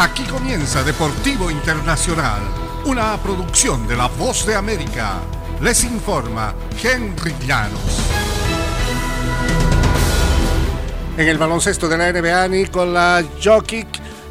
Aquí 0.00 0.24
comienza 0.24 0.82
Deportivo 0.82 1.50
Internacional, 1.50 2.40
una 2.86 3.18
producción 3.18 3.86
de 3.86 3.98
La 3.98 4.06
Voz 4.06 4.46
de 4.46 4.54
América. 4.54 5.20
Les 5.60 5.84
informa 5.84 6.54
Henry 6.82 7.34
Llanos. 7.46 8.00
En 11.18 11.28
el 11.28 11.36
baloncesto 11.36 11.86
de 11.86 11.98
la 11.98 12.10
NBA, 12.10 12.48
Nikola 12.48 13.22
Jokic, 13.44 13.88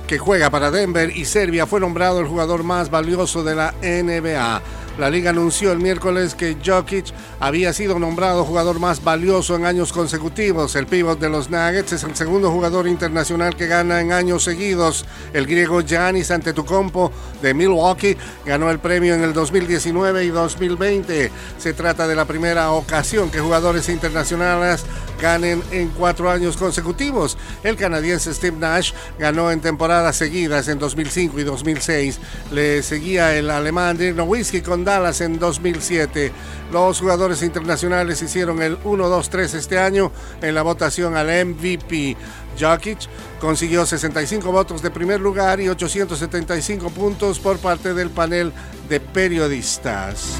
que 0.08 0.18
juega 0.18 0.50
para 0.50 0.71
Denver 0.71 1.16
y 1.16 1.24
Serbia, 1.26 1.68
fue 1.68 1.80
nombrado 1.80 2.20
el 2.20 2.26
jugador 2.26 2.64
más 2.64 2.90
valioso 2.90 3.44
de 3.44 3.54
la 3.54 3.76
NBA. 3.80 4.62
La 5.00 5.09
liga 5.09 5.29
anunció 5.29 5.71
el 5.71 5.79
miércoles 5.79 6.36
que 6.36 6.57
Jokic 6.61 7.05
había 7.39 7.71
sido 7.71 7.98
nombrado 7.99 8.43
jugador 8.43 8.81
más 8.81 9.02
valioso 9.02 9.55
en 9.55 9.66
años 9.66 9.93
consecutivos. 9.93 10.75
El 10.75 10.88
pívot 10.88 11.18
de 11.18 11.29
los 11.29 11.49
Nuggets 11.49 11.93
es 11.93 12.04
el 12.04 12.18
segundo 12.18 12.52
jugador 12.52 12.86
internacional 12.86 13.55
que 13.55 13.67
gana 13.67 14.02
en 14.02 14.12
años 14.12 14.43
seguidos. 14.43 15.05
El 15.31 15.48
griego 15.48 15.80
Giannis 15.80 16.31
Antetokounmpo 16.31 17.13
de 17.41 17.54
Milwaukee 17.54 18.17
ganó 18.45 18.70
el 18.70 18.80
premio 18.80 19.16
en 19.16 19.23
el 19.23 19.31
2019 19.31 20.26
y 20.26 20.30
2020. 20.31 21.31
Se 21.57 21.73
trata 21.73 22.05
de 22.05 22.18
la 22.18 22.26
primera 22.26 22.71
ocasión 22.71 23.31
que 23.31 23.40
jugadores 23.40 23.88
internacionales 23.88 24.84
ganen 25.20 25.62
en 25.72 25.90
cuatro 25.90 26.30
años 26.30 26.58
consecutivos. 26.58 27.38
El 27.64 27.76
canadiense 27.76 28.34
Steve 28.34 28.58
Nash 28.58 28.94
ganó 29.18 29.52
en 29.52 29.62
temporadas 29.62 30.16
seguidas 30.16 30.68
en 30.68 30.80
2005 30.80 31.40
y 31.40 31.44
2006. 31.44 32.20
Le 32.52 32.82
seguía 32.84 33.36
el 33.36 33.50
alemán 33.50 33.98
Dirk 33.98 34.16
Nowitzki 34.16 34.62
con 34.62 34.86
Dallas 34.86 35.22
en 35.22 35.40
2007. 35.40 36.32
Los 36.72 37.00
jugadores 37.00 37.41
internacionales 37.41 38.22
hicieron 38.22 38.62
el 38.62 38.80
1-2-3 38.84 39.55
este 39.55 39.80
año 39.80 40.12
en 40.41 40.55
la 40.55 40.62
votación 40.62 41.16
al 41.16 41.27
MVP. 41.27 42.16
Jokic 42.60 42.99
consiguió 43.40 43.86
65 43.86 44.52
votos 44.52 44.82
de 44.82 44.91
primer 44.91 45.20
lugar 45.20 45.60
y 45.62 45.70
875 45.70 46.90
puntos 46.90 47.40
por 47.40 47.58
parte 47.58 47.94
del 47.94 48.10
panel 48.10 48.52
de 48.90 48.99
periodistas. 48.99 50.40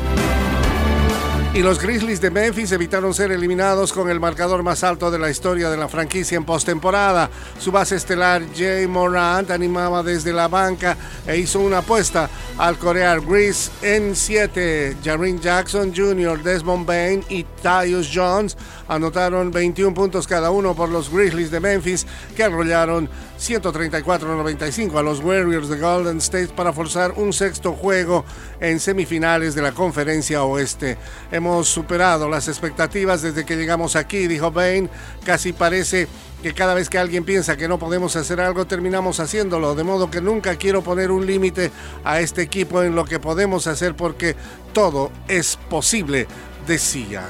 Y 1.52 1.64
los 1.64 1.82
Grizzlies 1.82 2.22
de 2.22 2.30
Memphis 2.30 2.72
evitaron 2.74 3.12
ser 3.12 3.32
eliminados 3.32 3.92
con 3.92 4.08
el 4.08 4.20
marcador 4.20 4.62
más 4.62 4.84
alto 4.84 5.10
de 5.10 5.18
la 5.18 5.32
historia 5.32 5.72
de 5.72 5.78
la 5.78 5.88
franquicia 5.88 6.38
en 6.38 6.46
postemporada. 6.46 7.28
Su 7.58 7.72
base 7.72 7.96
estelar 7.96 8.44
Jay 8.56 8.86
Morant 8.86 9.50
animaba 9.50 10.04
desde 10.04 10.32
la 10.32 10.48
banca 10.48 10.96
e 11.26 11.38
hizo 11.38 11.60
una 11.60 11.80
apuesta 11.80 12.30
al 12.60 12.78
corear 12.78 13.22
Grizz 13.22 13.72
en 13.82 14.16
7. 14.16 14.98
Jaren 15.04 15.42
Jackson 15.42 15.92
Jr., 15.94 16.44
Desmond 16.44 16.86
Bain 16.86 17.26
y 17.30 17.44
Tyus 17.64 18.12
Jones 18.14 18.56
anotaron 18.88 19.50
21 19.50 19.96
puntos 19.96 20.28
cada 20.28 20.52
uno 20.52 20.76
por 20.76 20.90
los 20.90 21.12
Grizzlies 21.12 21.50
de 21.50 21.60
Memphis 21.60 22.06
que 22.36 22.44
arrollaron 22.44 23.10
134-95 23.40 24.98
a 24.98 25.02
los 25.02 25.22
Warriors 25.22 25.70
de 25.70 25.78
Golden 25.78 26.18
State 26.18 26.50
para 26.56 26.74
forzar 26.74 27.14
un 27.16 27.32
sexto 27.32 27.74
juego 27.74 28.26
en 28.60 28.80
semifinales 28.80 29.56
de 29.56 29.62
la 29.62 29.72
conferencia 29.72 30.44
oeste. 30.44 30.98
Hemos 31.40 31.70
superado 31.70 32.28
las 32.28 32.50
expectativas 32.50 33.22
desde 33.22 33.46
que 33.46 33.56
llegamos 33.56 33.96
aquí, 33.96 34.28
dijo 34.28 34.52
Bain. 34.52 34.90
Casi 35.24 35.54
parece 35.54 36.10
que 36.44 36.54
cada 36.54 36.74
vez 36.74 36.90
que 36.90 36.98
alguien 36.98 37.24
piensa 37.24 37.56
que 37.56 37.70
no 37.70 37.80
podemos 37.80 38.18
hacer 38.18 38.42
algo, 38.42 38.68
terminamos 38.68 39.22
haciéndolo. 39.22 39.74
De 39.74 39.86
modo 39.86 40.12
que 40.12 40.20
nunca 40.20 40.58
quiero 40.58 40.82
poner 40.82 41.12
un 41.12 41.26
límite 41.26 41.72
a 42.04 42.20
este 42.20 42.42
equipo 42.42 42.84
en 42.84 42.94
lo 42.94 43.06
que 43.06 43.20
podemos 43.20 43.68
hacer 43.68 43.96
porque 43.96 44.36
todo 44.74 45.12
es 45.30 45.58
posible, 45.70 46.28
decían. 46.68 47.30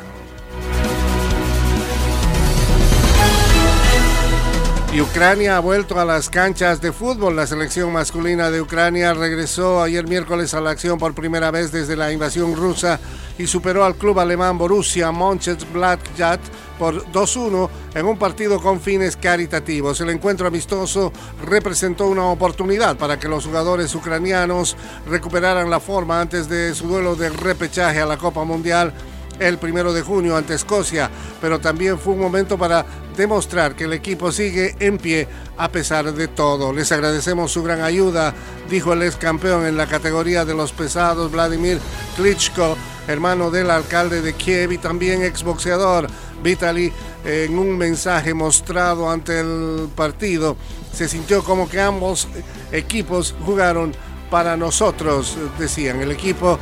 Ucrania 5.01 5.55
ha 5.55 5.59
vuelto 5.59 5.99
a 5.99 6.03
las 6.03 6.29
canchas 6.29 6.81
de 6.81 6.91
fútbol. 6.91 7.35
La 7.35 7.47
selección 7.47 7.93
masculina 7.93 8.51
de 8.51 8.59
Ucrania 8.59 9.13
regresó 9.13 9.81
ayer 9.81 10.07
miércoles 10.07 10.53
a 10.53 10.61
la 10.61 10.71
acción 10.71 10.97
por 10.97 11.13
primera 11.13 11.51
vez 11.51 11.71
desde 11.71 11.95
la 11.95 12.11
invasión 12.11 12.55
rusa 12.55 12.99
y 13.37 13.47
superó 13.47 13.85
al 13.85 13.95
club 13.95 14.19
alemán 14.19 14.57
Borussia 14.57 15.11
Mönchengladbach 15.11 16.41
por 16.77 17.05
2-1 17.11 17.69
en 17.95 18.05
un 18.05 18.17
partido 18.17 18.59
con 18.59 18.81
fines 18.81 19.15
caritativos. 19.15 20.01
El 20.01 20.09
encuentro 20.09 20.47
amistoso 20.47 21.13
representó 21.45 22.07
una 22.07 22.25
oportunidad 22.25 22.97
para 22.97 23.17
que 23.17 23.29
los 23.29 23.45
jugadores 23.45 23.95
ucranianos 23.95 24.75
recuperaran 25.07 25.69
la 25.69 25.79
forma 25.79 26.19
antes 26.19 26.49
de 26.49 26.75
su 26.75 26.87
duelo 26.87 27.15
de 27.15 27.29
repechaje 27.29 28.01
a 28.01 28.05
la 28.05 28.17
Copa 28.17 28.43
Mundial 28.43 28.93
el 29.39 29.57
primero 29.57 29.93
de 29.93 30.01
junio 30.01 30.35
ante 30.35 30.53
Escocia, 30.53 31.09
pero 31.41 31.59
también 31.59 31.97
fue 31.97 32.13
un 32.13 32.19
momento 32.19 32.57
para 32.57 32.85
demostrar 33.15 33.75
que 33.75 33.85
el 33.85 33.93
equipo 33.93 34.31
sigue 34.31 34.75
en 34.79 34.97
pie 34.97 35.27
a 35.57 35.69
pesar 35.69 36.13
de 36.13 36.27
todo. 36.27 36.71
Les 36.71 36.91
agradecemos 36.91 37.51
su 37.51 37.63
gran 37.63 37.81
ayuda, 37.81 38.33
dijo 38.69 38.93
el 38.93 39.03
ex 39.03 39.15
campeón 39.15 39.65
en 39.65 39.77
la 39.77 39.87
categoría 39.87 40.45
de 40.45 40.53
los 40.53 40.71
pesados 40.71 41.31
Vladimir 41.31 41.79
Klitschko, 42.15 42.77
hermano 43.07 43.51
del 43.51 43.71
alcalde 43.71 44.21
de 44.21 44.33
Kiev 44.33 44.71
y 44.71 44.77
también 44.77 45.23
exboxeador. 45.23 46.07
Vitaly, 46.41 46.93
en 47.25 47.59
un 47.59 47.77
mensaje 47.77 48.33
mostrado 48.33 49.09
ante 49.09 49.41
el 49.41 49.89
partido, 49.93 50.55
se 50.93 51.09
sintió 51.09 51.43
como 51.43 51.69
que 51.69 51.81
ambos 51.81 52.27
equipos 52.71 53.35
jugaron 53.45 53.91
para 54.29 54.55
nosotros, 54.55 55.37
decían. 55.57 56.01
El 56.01 56.11
equipo 56.11 56.57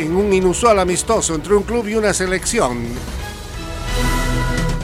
en 0.00 0.14
un 0.14 0.32
inusual 0.32 0.78
amistoso 0.78 1.34
entre 1.34 1.54
un 1.54 1.62
club 1.62 1.88
y 1.88 1.94
una 1.94 2.12
selección. 2.14 2.78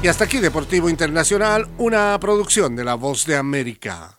Y 0.03 0.09
hasta 0.09 0.25
aquí 0.25 0.39
Deportivo 0.39 0.91
Internacional, 0.91 1.69
una 1.79 2.19
producción 2.21 2.77
de 2.77 2.85
La 2.85 2.95
Voz 2.95 3.25
de 3.27 3.37
América. 3.37 4.19